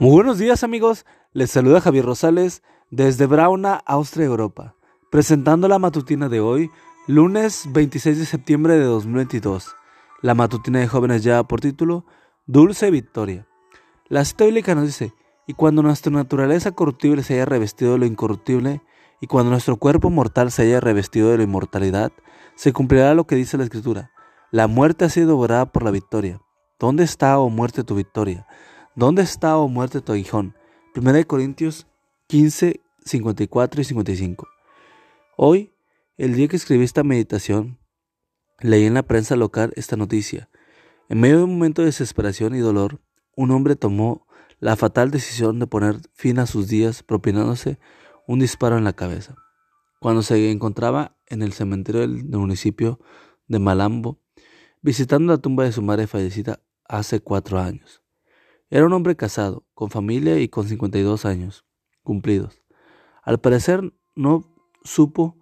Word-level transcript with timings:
Muy 0.00 0.12
buenos 0.12 0.38
días 0.38 0.62
amigos, 0.62 1.04
les 1.32 1.50
saluda 1.50 1.80
Javier 1.80 2.04
Rosales 2.04 2.62
desde 2.88 3.26
Brauna, 3.26 3.82
Austria, 3.84 4.26
Europa, 4.26 4.76
presentando 5.10 5.66
la 5.66 5.80
matutina 5.80 6.28
de 6.28 6.38
hoy, 6.38 6.70
lunes 7.08 7.64
26 7.72 8.16
de 8.16 8.24
septiembre 8.24 8.78
de 8.78 8.84
2022. 8.84 9.74
La 10.22 10.36
matutina 10.36 10.78
de 10.78 10.86
jóvenes 10.86 11.24
ya 11.24 11.42
por 11.42 11.60
título 11.60 12.04
Dulce 12.46 12.92
Victoria. 12.92 13.48
La 14.06 14.24
cita 14.24 14.44
bíblica 14.44 14.76
nos 14.76 14.84
dice, 14.84 15.14
y 15.48 15.54
cuando 15.54 15.82
nuestra 15.82 16.12
naturaleza 16.12 16.70
corruptible 16.70 17.24
se 17.24 17.34
haya 17.34 17.46
revestido 17.46 17.94
de 17.94 17.98
lo 17.98 18.06
incorruptible, 18.06 18.82
y 19.20 19.26
cuando 19.26 19.50
nuestro 19.50 19.78
cuerpo 19.78 20.10
mortal 20.10 20.52
se 20.52 20.62
haya 20.62 20.78
revestido 20.78 21.30
de 21.30 21.38
la 21.38 21.42
inmortalidad, 21.42 22.12
se 22.54 22.72
cumplirá 22.72 23.14
lo 23.14 23.26
que 23.26 23.34
dice 23.34 23.58
la 23.58 23.64
Escritura. 23.64 24.12
La 24.52 24.68
muerte 24.68 25.06
ha 25.06 25.08
sido 25.08 25.26
devorada 25.26 25.72
por 25.72 25.82
la 25.82 25.90
victoria. 25.90 26.40
¿Dónde 26.78 27.02
está, 27.02 27.40
oh 27.40 27.50
muerte, 27.50 27.82
tu 27.82 27.96
victoria? 27.96 28.46
¿Dónde 28.98 29.22
está, 29.22 29.56
oh 29.56 29.68
muerte, 29.68 30.00
tu 30.00 30.10
aguijón? 30.10 30.56
1 30.96 31.28
Corintios 31.28 31.86
15, 32.26 32.80
54 33.04 33.80
y 33.80 33.84
55. 33.84 34.48
Hoy, 35.36 35.72
el 36.16 36.34
día 36.34 36.48
que 36.48 36.56
escribí 36.56 36.82
esta 36.82 37.04
meditación, 37.04 37.78
leí 38.58 38.86
en 38.86 38.94
la 38.94 39.04
prensa 39.04 39.36
local 39.36 39.72
esta 39.76 39.96
noticia. 39.96 40.50
En 41.08 41.20
medio 41.20 41.36
de 41.36 41.44
un 41.44 41.52
momento 41.52 41.82
de 41.82 41.86
desesperación 41.86 42.56
y 42.56 42.58
dolor, 42.58 43.00
un 43.36 43.52
hombre 43.52 43.76
tomó 43.76 44.26
la 44.58 44.74
fatal 44.74 45.12
decisión 45.12 45.60
de 45.60 45.68
poner 45.68 46.00
fin 46.14 46.40
a 46.40 46.46
sus 46.46 46.66
días 46.66 47.04
propinándose 47.04 47.78
un 48.26 48.40
disparo 48.40 48.78
en 48.78 48.82
la 48.82 48.94
cabeza. 48.94 49.36
Cuando 50.00 50.22
se 50.22 50.50
encontraba 50.50 51.16
en 51.28 51.42
el 51.42 51.52
cementerio 51.52 52.00
del 52.00 52.24
municipio 52.24 52.98
de 53.46 53.60
Malambo, 53.60 54.18
visitando 54.82 55.32
la 55.32 55.38
tumba 55.38 55.62
de 55.62 55.70
su 55.70 55.82
madre 55.82 56.08
fallecida 56.08 56.58
hace 56.88 57.20
cuatro 57.20 57.60
años. 57.60 58.02
Era 58.70 58.84
un 58.84 58.92
hombre 58.92 59.16
casado, 59.16 59.64
con 59.72 59.90
familia 59.90 60.38
y 60.38 60.48
con 60.48 60.68
52 60.68 61.24
años 61.24 61.64
cumplidos. 62.02 62.62
Al 63.22 63.38
parecer 63.38 63.94
no 64.14 64.44
supo 64.82 65.36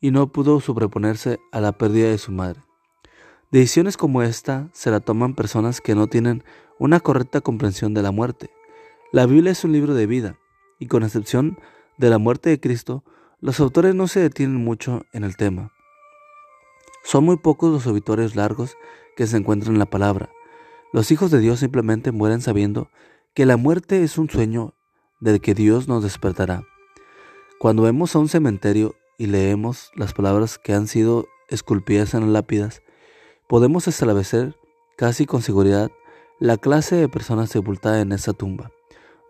y 0.00 0.10
no 0.10 0.32
pudo 0.32 0.60
sobreponerse 0.60 1.38
a 1.52 1.60
la 1.60 1.72
pérdida 1.72 2.08
de 2.08 2.18
su 2.18 2.32
madre. 2.32 2.60
Decisiones 3.50 3.96
como 3.96 4.22
esta 4.22 4.70
se 4.72 4.90
la 4.90 5.00
toman 5.00 5.34
personas 5.34 5.80
que 5.80 5.94
no 5.94 6.06
tienen 6.06 6.42
una 6.78 7.00
correcta 7.00 7.40
comprensión 7.40 7.92
de 7.92 8.02
la 8.02 8.12
muerte. 8.12 8.50
La 9.12 9.26
Biblia 9.26 9.52
es 9.52 9.64
un 9.64 9.72
libro 9.72 9.94
de 9.94 10.06
vida, 10.06 10.38
y 10.78 10.86
con 10.86 11.02
excepción 11.02 11.58
de 11.98 12.08
la 12.08 12.18
muerte 12.18 12.48
de 12.48 12.60
Cristo, 12.60 13.04
los 13.40 13.60
autores 13.60 13.94
no 13.94 14.08
se 14.08 14.20
detienen 14.20 14.56
mucho 14.56 15.02
en 15.12 15.24
el 15.24 15.36
tema. 15.36 15.72
Son 17.04 17.24
muy 17.24 17.36
pocos 17.36 17.72
los 17.72 17.86
obituarios 17.86 18.36
largos 18.36 18.76
que 19.16 19.26
se 19.26 19.36
encuentran 19.36 19.74
en 19.74 19.78
la 19.78 19.86
palabra, 19.86 20.30
los 20.92 21.12
hijos 21.12 21.30
de 21.30 21.38
Dios 21.38 21.60
simplemente 21.60 22.10
mueren 22.10 22.40
sabiendo 22.40 22.90
que 23.34 23.46
la 23.46 23.56
muerte 23.56 24.02
es 24.02 24.18
un 24.18 24.28
sueño 24.28 24.74
del 25.20 25.40
que 25.40 25.54
Dios 25.54 25.86
nos 25.86 26.02
despertará. 26.02 26.64
Cuando 27.60 27.82
vemos 27.82 28.16
a 28.16 28.18
un 28.18 28.28
cementerio 28.28 28.96
y 29.16 29.26
leemos 29.26 29.92
las 29.94 30.14
palabras 30.14 30.58
que 30.58 30.72
han 30.72 30.88
sido 30.88 31.26
esculpidas 31.48 32.14
en 32.14 32.32
lápidas, 32.32 32.82
podemos 33.48 33.86
establecer 33.86 34.56
casi 34.96 35.26
con 35.26 35.42
seguridad 35.42 35.90
la 36.40 36.56
clase 36.56 36.96
de 36.96 37.08
personas 37.08 37.50
sepultada 37.50 38.00
en 38.00 38.12
esa 38.12 38.32
tumba. 38.32 38.70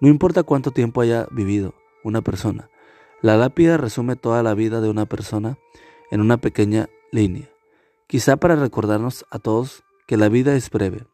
No 0.01 0.09
importa 0.09 0.45
cuánto 0.45 0.71
tiempo 0.71 1.03
haya 1.03 1.27
vivido 1.31 1.75
una 2.05 2.23
persona, 2.23 2.71
la 3.21 3.37
lápida 3.37 3.77
resume 3.77 4.17
toda 4.17 4.43
la 4.43 4.55
vida 4.55 4.81
de 4.81 4.89
una 4.89 5.05
persona 5.05 5.59
en 6.11 6.23
una 6.23 6.39
pequeña 6.39 6.89
línea, 7.13 7.51
quizá 8.07 8.37
para 8.37 8.57
recordarnos 8.57 9.27
a 9.31 9.39
todos 9.39 9.83
que 10.07 10.17
la 10.17 10.31
vida 10.31 10.55
es 10.55 10.71
breve 10.71 11.07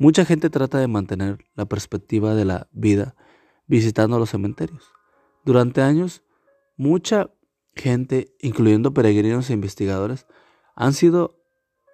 Mucha 0.00 0.24
gente 0.24 0.48
trata 0.48 0.78
de 0.78 0.86
mantener 0.86 1.44
la 1.56 1.64
perspectiva 1.66 2.36
de 2.36 2.44
la 2.44 2.68
vida 2.70 3.16
visitando 3.66 4.20
los 4.20 4.30
cementerios. 4.30 4.92
Durante 5.44 5.82
años, 5.82 6.22
mucha 6.76 7.30
gente, 7.74 8.32
incluyendo 8.40 8.94
peregrinos 8.94 9.50
e 9.50 9.54
investigadores, 9.54 10.26
han, 10.76 10.92
sido, 10.92 11.42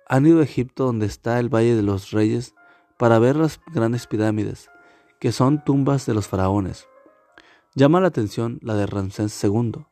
han 0.06 0.26
ido 0.26 0.40
a 0.40 0.44
Egipto 0.44 0.84
donde 0.84 1.06
está 1.06 1.40
el 1.40 1.48
Valle 1.48 1.74
de 1.74 1.82
los 1.82 2.10
Reyes 2.10 2.54
para 2.98 3.18
ver 3.18 3.36
las 3.36 3.58
grandes 3.72 4.06
pirámides, 4.06 4.68
que 5.18 5.32
son 5.32 5.64
tumbas 5.64 6.04
de 6.04 6.12
los 6.12 6.28
faraones. 6.28 6.86
Llama 7.74 8.02
la 8.02 8.08
atención 8.08 8.58
la 8.60 8.74
de 8.74 8.84
Ramsés 8.84 9.42
II. 9.42 9.86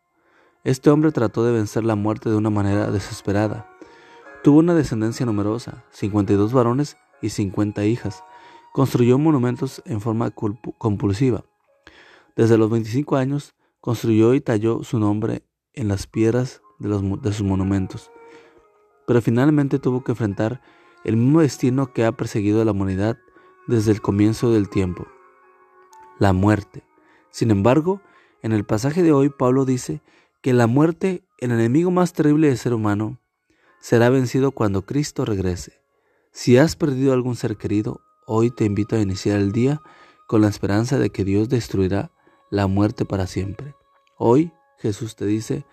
Este 0.64 0.90
hombre 0.90 1.12
trató 1.12 1.44
de 1.44 1.52
vencer 1.52 1.82
la 1.82 1.96
muerte 1.96 2.28
de 2.28 2.36
una 2.36 2.50
manera 2.50 2.90
desesperada. 2.90 3.70
Tuvo 4.44 4.58
una 4.58 4.74
descendencia 4.74 5.24
numerosa, 5.24 5.84
52 5.92 6.52
varones 6.52 6.98
y 7.22 7.30
50 7.30 7.84
hijas. 7.84 8.24
Construyó 8.72 9.18
monumentos 9.18 9.82
en 9.86 10.00
forma 10.00 10.30
compulsiva. 10.30 11.44
Desde 12.36 12.58
los 12.58 12.70
25 12.70 13.16
años 13.16 13.54
construyó 13.80 14.34
y 14.34 14.40
talló 14.40 14.84
su 14.84 14.98
nombre 14.98 15.42
en 15.74 15.88
las 15.88 16.06
piedras 16.06 16.62
de, 16.78 16.88
los, 16.88 17.22
de 17.22 17.32
sus 17.32 17.46
monumentos. 17.46 18.10
Pero 19.06 19.20
finalmente 19.20 19.78
tuvo 19.78 20.04
que 20.04 20.12
enfrentar 20.12 20.62
el 21.04 21.16
mismo 21.16 21.40
destino 21.40 21.92
que 21.92 22.04
ha 22.04 22.12
perseguido 22.12 22.62
a 22.62 22.64
la 22.64 22.72
humanidad 22.72 23.18
desde 23.66 23.92
el 23.92 24.00
comienzo 24.00 24.52
del 24.52 24.68
tiempo, 24.68 25.06
la 26.18 26.32
muerte. 26.32 26.84
Sin 27.30 27.50
embargo, 27.50 28.00
en 28.42 28.52
el 28.52 28.64
pasaje 28.64 29.02
de 29.02 29.12
hoy 29.12 29.28
Pablo 29.28 29.64
dice 29.64 30.02
que 30.40 30.52
la 30.52 30.66
muerte, 30.66 31.24
el 31.38 31.52
enemigo 31.52 31.90
más 31.90 32.12
terrible 32.12 32.48
del 32.48 32.58
ser 32.58 32.74
humano, 32.74 33.18
será 33.80 34.10
vencido 34.10 34.52
cuando 34.52 34.86
Cristo 34.86 35.24
regrese. 35.24 35.81
Si 36.34 36.56
has 36.56 36.76
perdido 36.76 37.12
algún 37.12 37.36
ser 37.36 37.58
querido, 37.58 38.00
hoy 38.26 38.50
te 38.50 38.64
invito 38.64 38.96
a 38.96 39.00
iniciar 39.00 39.38
el 39.38 39.52
día 39.52 39.82
con 40.26 40.40
la 40.40 40.48
esperanza 40.48 40.98
de 40.98 41.10
que 41.10 41.24
Dios 41.24 41.50
destruirá 41.50 42.10
la 42.50 42.66
muerte 42.66 43.04
para 43.04 43.26
siempre. 43.26 43.74
Hoy 44.16 44.50
Jesús 44.78 45.14
te 45.14 45.26
dice, 45.26 45.66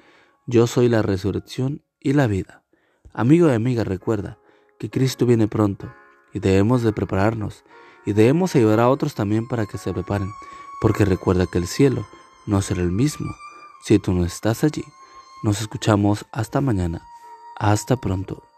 yo 0.47 0.67
soy 0.67 0.89
la 0.89 1.01
resurrección 1.01 1.81
y 2.01 2.11
la 2.11 2.27
vida. 2.27 2.65
Amigo 3.13 3.47
y 3.47 3.53
amiga, 3.53 3.85
recuerda 3.85 4.37
que 4.77 4.89
Cristo 4.89 5.25
viene 5.25 5.47
pronto 5.47 5.93
y 6.33 6.39
debemos 6.39 6.83
de 6.83 6.91
prepararnos 6.91 7.63
y 8.05 8.11
debemos 8.11 8.53
ayudar 8.53 8.81
a 8.81 8.89
otros 8.89 9.15
también 9.15 9.47
para 9.47 9.65
que 9.65 9.77
se 9.77 9.93
preparen, 9.93 10.29
porque 10.81 11.05
recuerda 11.05 11.47
que 11.47 11.57
el 11.57 11.67
cielo 11.67 12.05
no 12.45 12.61
será 12.61 12.81
el 12.81 12.91
mismo 12.91 13.33
si 13.85 13.97
tú 13.97 14.11
no 14.11 14.25
estás 14.25 14.65
allí. 14.65 14.83
Nos 15.41 15.61
escuchamos 15.61 16.25
hasta 16.33 16.59
mañana. 16.59 17.01
Hasta 17.55 17.95
pronto. 17.95 18.48